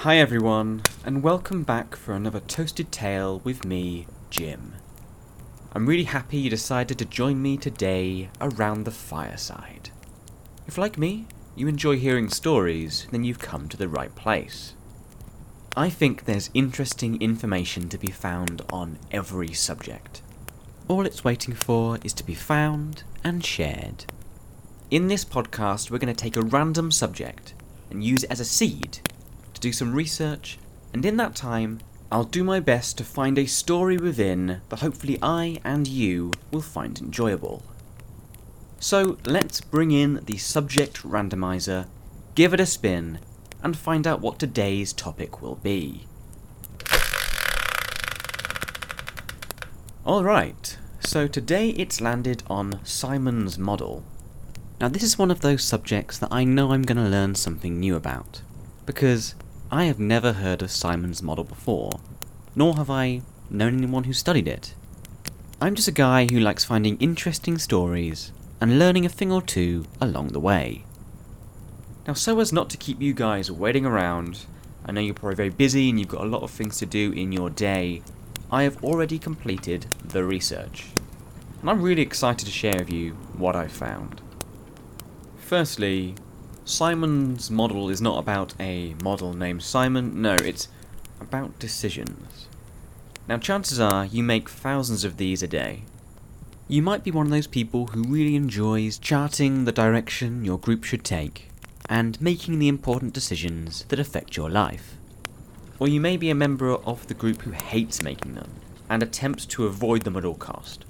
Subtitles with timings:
[0.00, 4.74] Hi everyone, and welcome back for another Toasted Tale with me, Jim.
[5.72, 9.88] I'm really happy you decided to join me today around the fireside.
[10.66, 14.74] If, like me, you enjoy hearing stories, then you've come to the right place.
[15.74, 20.20] I think there's interesting information to be found on every subject.
[20.88, 24.04] All it's waiting for is to be found and shared.
[24.90, 27.54] In this podcast, we're going to take a random subject
[27.90, 29.00] and use it as a seed
[29.56, 30.58] to do some research,
[30.92, 31.80] and in that time,
[32.12, 36.62] I'll do my best to find a story within that hopefully I and you will
[36.62, 37.62] find enjoyable.
[38.78, 41.86] So let's bring in the subject randomizer,
[42.34, 43.18] give it a spin,
[43.62, 46.06] and find out what today's topic will be.
[50.06, 54.04] Alright, so today it's landed on Simon's model.
[54.80, 57.80] Now, this is one of those subjects that I know I'm going to learn something
[57.80, 58.42] new about,
[58.84, 59.34] because
[59.70, 61.98] I have never heard of Simon's model before,
[62.54, 64.74] nor have I known anyone who studied it.
[65.60, 69.86] I'm just a guy who likes finding interesting stories and learning a thing or two
[70.00, 70.84] along the way.
[72.06, 74.46] Now, so as not to keep you guys waiting around,
[74.84, 77.10] I know you're probably very busy and you've got a lot of things to do
[77.10, 78.02] in your day,
[78.52, 80.86] I have already completed the research.
[81.60, 84.20] And I'm really excited to share with you what I've found.
[85.38, 86.14] Firstly,
[86.68, 90.66] Simon's model is not about a model named Simon, no, it's
[91.20, 92.48] about decisions.
[93.28, 95.84] Now, chances are you make thousands of these a day.
[96.66, 100.82] You might be one of those people who really enjoys charting the direction your group
[100.82, 101.50] should take
[101.88, 104.96] and making the important decisions that affect your life.
[105.78, 108.50] Or you may be a member of the group who hates making them
[108.90, 110.84] and attempts to avoid them at all cost.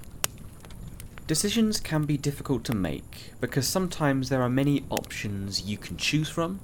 [1.26, 6.28] Decisions can be difficult to make because sometimes there are many options you can choose
[6.28, 6.60] from,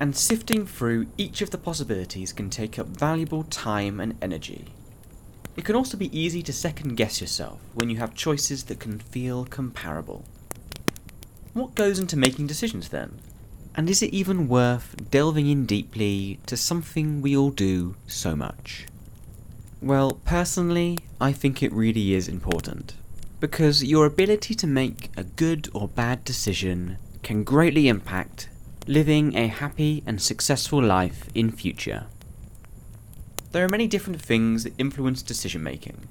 [0.00, 4.64] and sifting through each of the possibilities can take up valuable time and energy.
[5.56, 8.98] It can also be easy to second guess yourself when you have choices that can
[8.98, 10.24] feel comparable.
[11.52, 13.20] What goes into making decisions then?
[13.76, 18.86] And is it even worth delving in deeply to something we all do so much?
[19.80, 22.94] Well, personally, I think it really is important
[23.40, 28.48] because your ability to make a good or bad decision can greatly impact
[28.86, 32.06] living a happy and successful life in future.
[33.52, 36.06] There are many different things that influence decision making.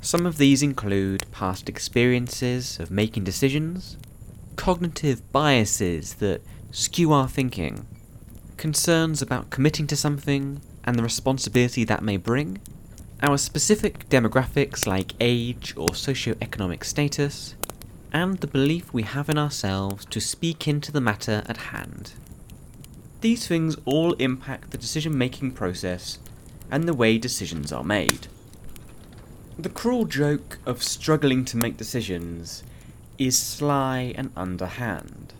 [0.00, 3.96] Some of these include past experiences of making decisions,
[4.56, 7.86] cognitive biases that skew our thinking,
[8.58, 12.60] concerns about committing to something and the responsibility that may bring,
[13.24, 17.54] our specific demographics like age or socioeconomic status,
[18.12, 22.12] and the belief we have in ourselves to speak into the matter at hand.
[23.22, 26.18] These things all impact the decision making process
[26.70, 28.26] and the way decisions are made.
[29.58, 32.62] The cruel joke of struggling to make decisions
[33.16, 35.32] is sly and underhand.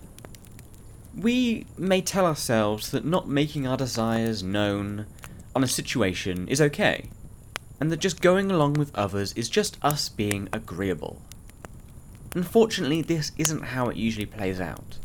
[1.15, 5.05] We may tell ourselves that not making our desires known
[5.55, 7.11] on a situation is okay,
[7.81, 11.21] and that just going along with others is just us being agreeable.
[12.35, 14.99] Unfortunately, this isn't how it usually plays out,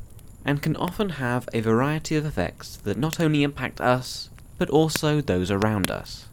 [0.44, 5.22] and can often have a variety of effects that not only impact us, but also
[5.22, 6.26] those around us.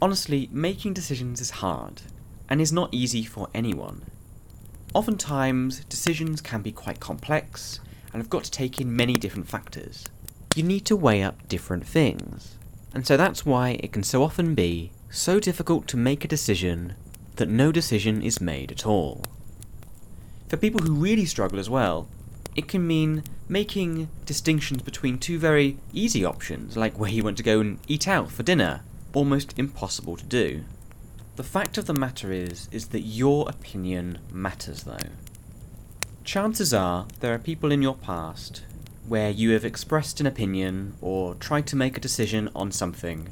[0.00, 2.02] Honestly, making decisions is hard,
[2.48, 4.02] and is not easy for anyone.
[4.94, 7.80] Oftentimes, decisions can be quite complex,
[8.12, 10.04] and have got to take in many different factors.
[10.54, 12.56] You need to weigh up different things,
[12.94, 16.94] and so that's why it can so often be so difficult to make a decision
[17.36, 19.22] that no decision is made at all.
[20.48, 22.08] For people who really struggle as well,
[22.56, 27.42] it can mean making distinctions between two very easy options, like where you want to
[27.42, 28.82] go and eat out for dinner,
[29.12, 30.64] almost impossible to do.
[31.36, 35.10] The fact of the matter is, is that your opinion matters though.
[36.22, 38.62] Chances are there are people in your past
[39.06, 43.28] where you have expressed an opinion or tried to make a decision on something,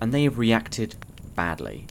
[0.00, 0.96] and they have reacted
[1.36, 1.86] badly.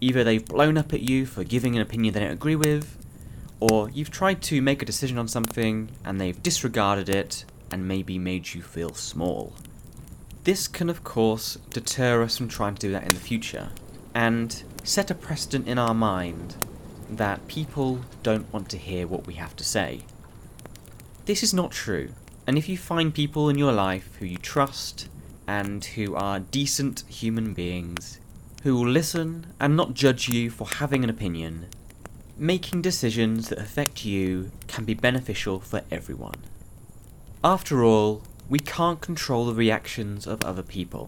[0.00, 2.96] Either they've blown up at you for giving an opinion they don't agree with,
[3.60, 8.18] or you've tried to make a decision on something and they've disregarded it and maybe
[8.18, 9.52] made you feel small.
[10.44, 13.70] This can, of course, deter us from trying to do that in the future,
[14.14, 16.56] and set a precedent in our mind
[17.08, 20.00] that people don't want to hear what we have to say.
[21.26, 22.10] This is not true,
[22.46, 25.08] and if you find people in your life who you trust
[25.52, 28.18] and who are decent human beings
[28.62, 31.66] who will listen and not judge you for having an opinion.
[32.38, 36.40] Making decisions that affect you can be beneficial for everyone.
[37.44, 41.06] After all, we can't control the reactions of other people.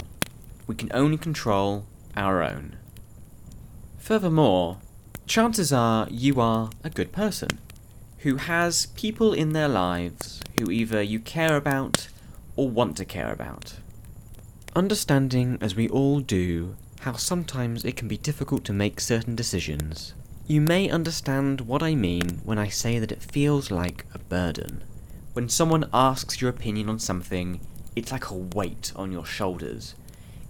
[0.67, 2.77] We can only control our own.
[3.97, 4.77] Furthermore,
[5.27, 7.49] chances are you are a good person
[8.19, 12.09] who has people in their lives who either you care about
[12.57, 13.77] or want to care about.
[14.77, 20.15] Understanding, as we all do, how sometimes it can be difficult to make certain decisions,
[20.49, 24.83] you may understand what I mean when I say that it feels like a burden.
[25.33, 27.61] When someone asks your opinion on something,
[27.95, 29.95] it's like a weight on your shoulders,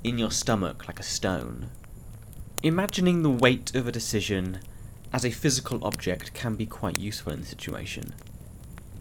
[0.03, 1.67] in your stomach like a stone.
[2.63, 4.61] Imagining the weight of a decision
[5.13, 8.15] as a physical object can be quite useful in the situation.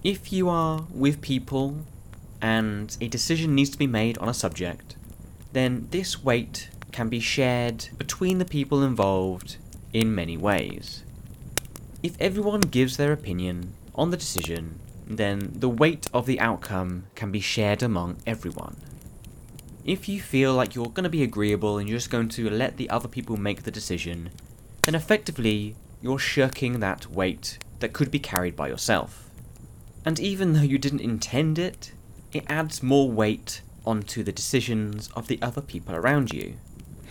[0.03, 1.85] If you are with people
[2.41, 4.97] and a decision needs to be made on a subject,
[5.53, 9.57] then this weight can be shared between the people involved
[9.93, 11.03] in many ways.
[12.01, 17.31] If everyone gives their opinion on the decision, then the weight of the outcome can
[17.31, 18.77] be shared among everyone.
[19.85, 22.77] If you feel like you're going to be agreeable and you're just going to let
[22.77, 24.29] the other people make the decision,
[24.83, 29.29] then effectively you're shirking that weight that could be carried by yourself.
[30.05, 31.91] And even though you didn't intend it,
[32.31, 36.55] it adds more weight onto the decisions of the other people around you.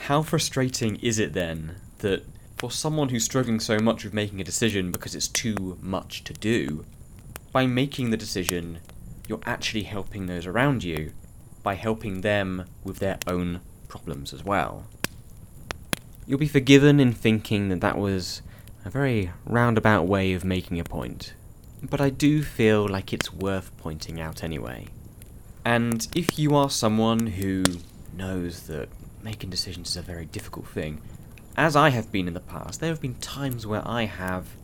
[0.07, 2.25] How frustrating is it then that
[2.57, 6.33] for someone who's struggling so much with making a decision because it's too much to
[6.33, 6.85] do,
[7.53, 8.79] by making the decision,
[9.29, 11.13] you're actually helping those around you
[11.63, 14.85] by helping them with their own problems as well.
[16.27, 18.43] You'll be forgiven in thinking that that was
[18.85, 21.35] a very roundabout way of making a point,
[21.83, 24.89] but I do feel like it's worth pointing out anyway.
[25.65, 27.63] And if you are someone who
[28.17, 28.89] knows that
[29.23, 31.01] making decisions is a very difficult thing,
[31.57, 34.57] as I have been in the past, there have been times where I have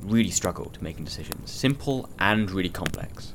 [0.00, 3.34] really struggled making decisions, simple and really complex.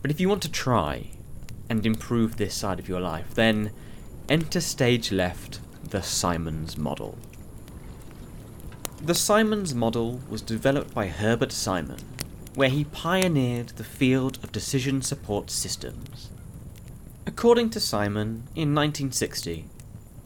[0.00, 1.08] But if you want to try
[1.68, 3.72] and improve this side of your life, then
[4.28, 5.60] enter stage left
[5.90, 7.18] the Simons model.
[9.02, 11.98] The Simons model was developed by Herbert Simon,
[12.58, 16.28] where he pioneered the field of decision support systems.
[17.24, 19.66] According to Simon, in 1960,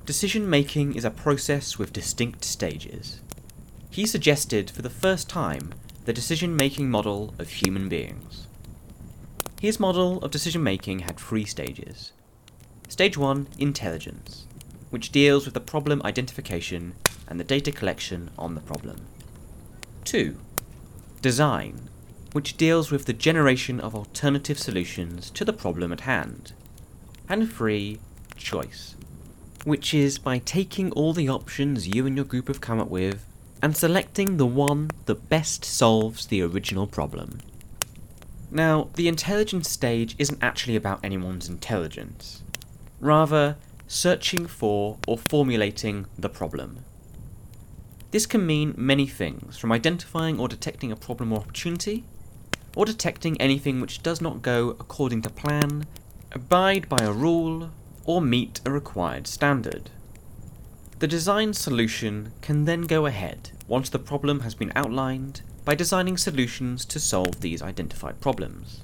[0.06, 3.20] decision making is a process with distinct stages.
[3.90, 5.74] He suggested for the first time
[6.06, 8.46] the decision making model of human beings.
[9.60, 12.12] His model of decision making had three stages.
[12.88, 14.46] Stage 1 Intelligence,
[14.88, 16.94] which deals with the problem identification
[17.28, 19.04] and the data collection on the problem.
[20.06, 20.34] 2.
[21.20, 21.90] Design,
[22.32, 26.52] which deals with the generation of alternative solutions to the problem at hand.
[27.28, 27.98] And 3.
[28.36, 28.96] Choice,
[29.64, 33.24] which is by taking all the options you and your group have come up with
[33.62, 37.38] and selecting the one that best solves the original problem.
[38.50, 42.42] Now, the intelligence stage isn't actually about anyone's intelligence.
[43.00, 43.56] Rather,
[43.86, 46.84] searching for or formulating the problem.
[48.10, 52.04] This can mean many things, from identifying or detecting a problem or opportunity,
[52.74, 55.86] or detecting anything which does not go according to plan,
[56.32, 57.70] abide by a rule,
[58.04, 59.90] or meet a required standard.
[60.98, 66.16] The design solution can then go ahead, once the problem has been outlined, by designing
[66.16, 68.82] solutions to solve these identified problems.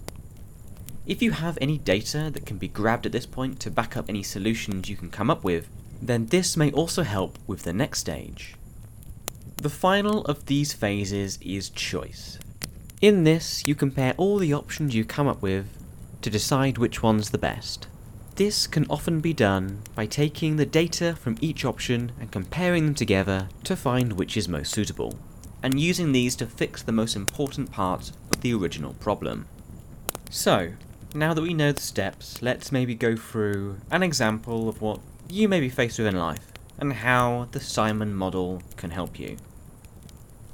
[1.07, 4.09] If you have any data that can be grabbed at this point to back up
[4.09, 5.69] any solutions you can come up with,
[6.03, 8.55] then this may also help with the next stage.
[9.57, 12.39] The final of these phases is choice.
[13.01, 15.67] In this, you compare all the options you come up with
[16.21, 17.87] to decide which one's the best.
[18.35, 22.95] This can often be done by taking the data from each option and comparing them
[22.97, 25.17] together to find which is most suitable,
[25.63, 29.47] and using these to fix the most important parts of the original problem.
[30.29, 30.73] So,
[31.15, 35.49] now that we know the steps, let's maybe go through an example of what you
[35.49, 39.37] may be faced with in life, and how the Simon model can help you.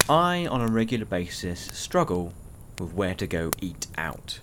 [0.08, 2.34] I, on a regular basis, struggle
[2.78, 4.40] with where to go eat out.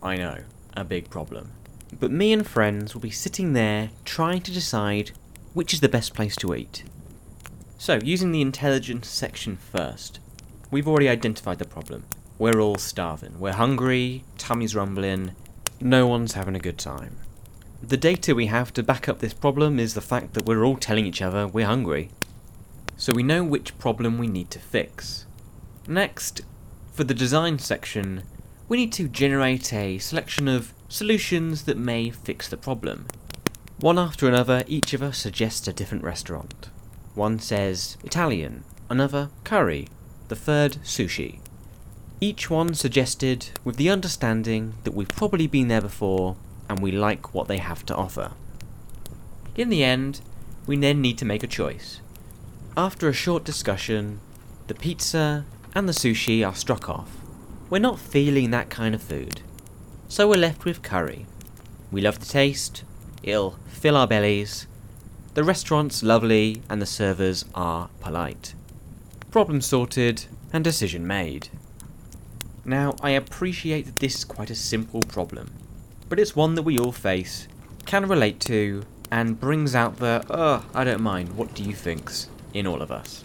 [0.00, 0.44] I know,
[0.76, 1.50] a big problem.
[1.98, 5.10] But me and friends will be sitting there trying to decide
[5.52, 6.84] which is the best place to eat.
[7.76, 10.20] So, using the intelligence section first,
[10.70, 12.04] we've already identified the problem.
[12.38, 13.40] We're all starving.
[13.40, 15.34] We're hungry, tummy's rumbling,
[15.80, 17.16] no one's having a good time.
[17.82, 20.76] The data we have to back up this problem is the fact that we're all
[20.76, 22.10] telling each other we're hungry
[22.96, 25.26] so we know which problem we need to fix.
[25.86, 26.42] Next,
[26.92, 28.22] for the design section,
[28.68, 33.06] we need to generate a selection of solutions that may fix the problem.
[33.80, 36.70] One after another, each of us suggests a different restaurant.
[37.14, 39.88] One says Italian, another curry,
[40.28, 41.40] the third sushi.
[42.20, 46.36] Each one suggested with the understanding that we've probably been there before
[46.68, 48.32] and we like what they have to offer.
[49.56, 50.20] In the end,
[50.66, 52.00] we then need to make a choice.
[52.76, 54.18] After a short discussion,
[54.66, 55.44] the pizza
[55.76, 57.08] and the sushi are struck off.
[57.70, 59.42] We're not feeling that kind of food.
[60.08, 61.26] So we're left with curry.
[61.92, 62.82] We love the taste,
[63.22, 64.66] it'll fill our bellies.
[65.34, 68.56] The restaurant's lovely and the servers are polite.
[69.30, 71.50] Problem sorted and decision made.
[72.64, 75.52] Now, I appreciate that this is quite a simple problem,
[76.08, 77.46] but it's one that we all face,
[77.86, 82.30] can relate to, and brings out the, oh, I don't mind, what do you thinks
[82.54, 83.22] in all of us.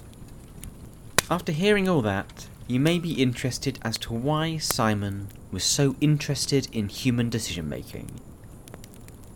[1.32, 6.68] After hearing all that, you may be interested as to why Simon was so interested
[6.74, 8.20] in human decision making.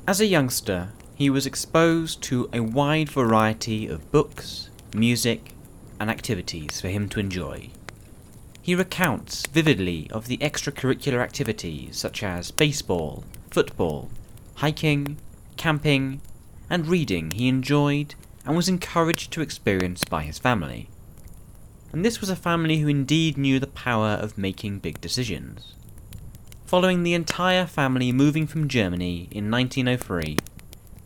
[0.08, 5.54] As a youngster, he was exposed to a wide variety of books, music,
[6.00, 7.70] and activities for him to enjoy.
[8.62, 14.10] He recounts vividly of the extracurricular activities such as baseball, football,
[14.56, 15.18] hiking,
[15.58, 16.22] camping,
[16.70, 20.90] and reading he enjoyed and was encouraged to experience by his family.
[21.92, 25.76] And this was a family who indeed knew the power of making big decisions.
[26.66, 30.38] Following the entire family moving from Germany in 1903,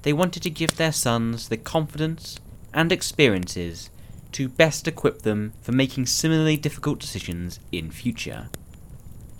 [0.03, 2.39] they wanted to give their sons the confidence
[2.73, 3.89] and experiences
[4.31, 8.49] to best equip them for making similarly difficult decisions in future.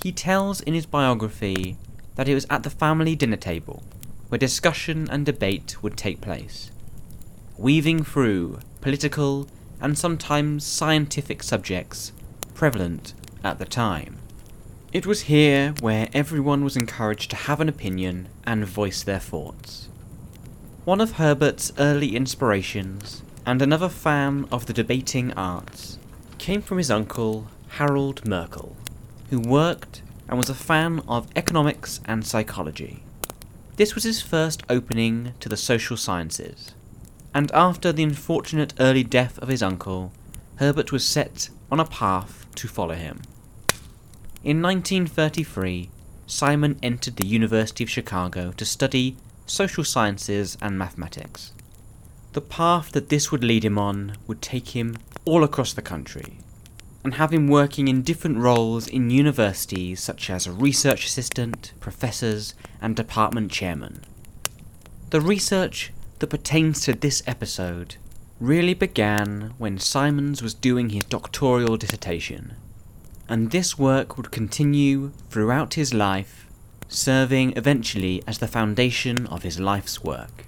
[0.04, 1.78] He tells in his biography
[2.16, 3.84] that it was at the family dinner table
[4.28, 6.72] where discussion and debate would take place,
[7.58, 9.48] weaving through political
[9.82, 12.12] and sometimes scientific subjects
[12.54, 14.18] prevalent at the time.
[14.94, 19.90] It was here where everyone was encouraged to have an opinion and voice their thoughts.
[20.86, 25.98] One of Herbert's early inspirations and another fan of the debating arts,
[26.38, 28.76] came from his uncle Harold Merkel,
[29.30, 33.04] who worked and was a fan of economics and psychology.
[33.78, 36.74] This was his first opening to the social sciences,
[37.38, 40.12] and after the unfortunate early death of his uncle,
[40.56, 43.22] Herbert was set on a path to follow him.
[44.44, 45.92] In 1933,
[46.26, 51.52] Simon entered the University of Chicago to study social sciences and mathematics.
[52.34, 56.40] The path that this would lead him on would take him all across the country,
[57.04, 62.56] and have him working in different roles in universities such as a research assistant, professors,
[62.82, 64.02] and department chairman.
[65.12, 67.96] The research that pertains to this episode
[68.40, 72.54] really began when Simons was doing his doctoral dissertation,
[73.28, 76.46] and this work would continue throughout his life,
[76.88, 80.46] serving eventually as the foundation of his life's work.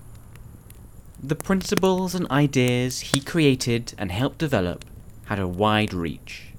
[1.21, 4.85] The principles and ideas he created and helped develop
[5.25, 6.53] had a wide reach,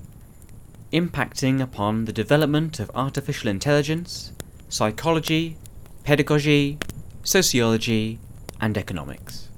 [0.92, 4.32] impacting upon the development of artificial intelligence,
[4.68, 5.56] psychology,
[6.04, 6.78] pedagogy,
[7.22, 8.18] sociology,
[8.60, 9.48] and economics.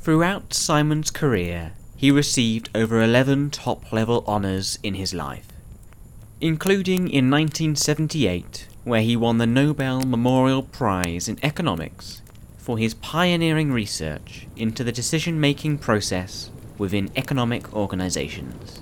[0.00, 5.48] Throughout Simon's career, he received over 11 top level honours in his life,
[6.40, 12.22] including in 1978, where he won the Nobel Memorial Prize in Economics
[12.56, 18.80] for his pioneering research into the decision making process within economic organisations.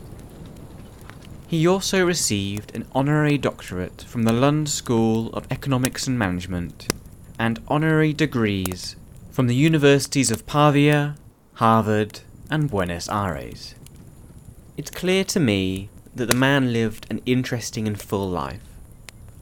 [1.49, 6.89] He also received an honorary doctorate from the Lund School of Economics and Management
[7.39, 8.97] and honorary degrees
[9.31, 11.17] from the universities of Pavia,
[11.55, 13.75] Harvard, and Buenos Aires.
[14.77, 18.63] It's clear to me that the man lived an interesting and full life,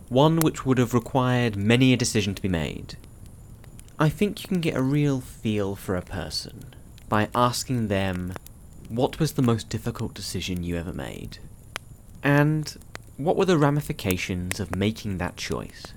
[0.09, 2.97] one which would have required many a decision to be made
[3.99, 6.75] I think you can get a real feel for a person
[7.09, 8.33] by asking them
[8.89, 11.39] what was the most difficult decision you ever made?
[12.23, 12.77] And
[13.17, 15.95] what were the ramifications of making that choice?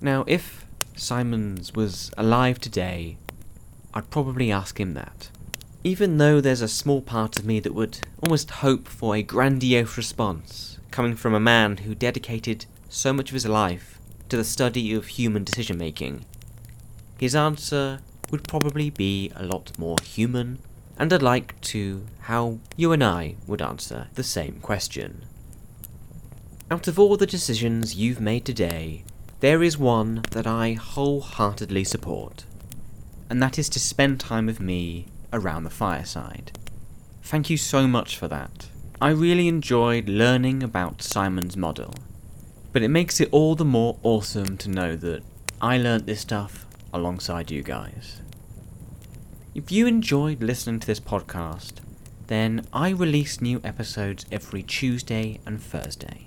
[0.00, 0.66] Now, if
[1.00, 3.16] Simons was alive today,
[3.94, 5.30] I'd probably ask him that.
[5.82, 9.96] Even though there's a small part of me that would almost hope for a grandiose
[9.96, 14.92] response coming from a man who dedicated so much of his life to the study
[14.92, 16.26] of human decision making
[17.18, 20.58] his answer would probably be a lot more human
[20.98, 25.24] and alike to how you and I would answer the same question.
[26.70, 29.04] Out of all the decisions you've made today,
[29.40, 32.44] there is one that I wholeheartedly support,
[33.30, 36.58] and that is to spend time with me around the fireside.
[37.22, 38.68] Thank you so much for that.
[39.00, 41.94] I really enjoyed learning about Simon's model,
[42.72, 45.22] but it makes it all the more awesome to know that
[45.60, 48.20] I learnt this stuff alongside you guys.
[49.54, 51.74] If you enjoyed listening to this podcast,
[52.26, 56.26] then I release new episodes every Tuesday and Thursday.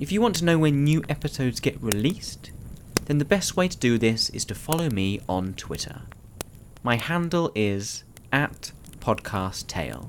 [0.00, 2.52] If you want to know when new episodes get released,
[3.04, 6.00] then the best way to do this is to follow me on Twitter.
[6.82, 8.02] My handle is
[8.32, 10.08] at podcasttale.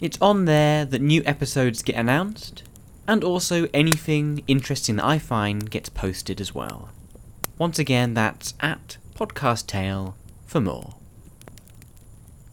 [0.00, 2.64] It's on there that new episodes get announced,
[3.06, 6.88] and also anything interesting that I find gets posted as well.
[7.56, 10.14] Once again, that's at podcasttale
[10.46, 10.96] for more.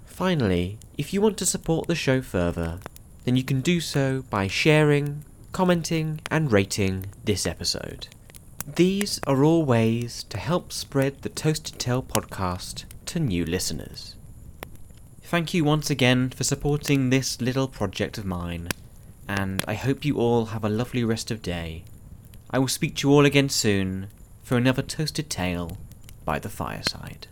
[0.06, 2.78] Finally, if you want to support the show further,
[3.24, 8.08] then you can do so by sharing, commenting, and rating this episode.
[8.66, 14.16] These are all ways to help spread the Toasted Tale podcast to new listeners.
[15.22, 18.70] Thank you once again for supporting this little project of mine,
[19.28, 21.84] and I hope you all have a lovely rest of day.
[22.50, 24.08] I will speak to you all again soon
[24.44, 25.78] for another Toasted Tale
[26.24, 27.28] by the fireside.